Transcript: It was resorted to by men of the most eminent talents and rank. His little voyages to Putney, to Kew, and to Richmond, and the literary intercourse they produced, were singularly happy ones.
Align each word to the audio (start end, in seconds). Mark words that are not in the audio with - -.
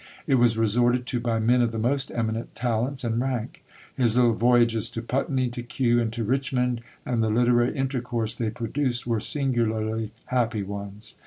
It 0.25 0.39
was 0.39 0.57
resorted 0.57 1.05
to 1.05 1.19
by 1.19 1.37
men 1.37 1.61
of 1.61 1.71
the 1.71 1.77
most 1.77 2.11
eminent 2.11 2.55
talents 2.55 3.03
and 3.03 3.21
rank. 3.21 3.63
His 3.95 4.15
little 4.17 4.33
voyages 4.33 4.89
to 4.89 5.01
Putney, 5.03 5.47
to 5.49 5.61
Kew, 5.61 5.99
and 6.01 6.11
to 6.13 6.23
Richmond, 6.23 6.81
and 7.05 7.21
the 7.21 7.29
literary 7.29 7.77
intercourse 7.77 8.33
they 8.33 8.49
produced, 8.49 9.05
were 9.05 9.19
singularly 9.19 10.11
happy 10.25 10.63
ones. 10.63 11.19